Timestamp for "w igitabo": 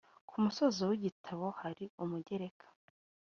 0.89-1.45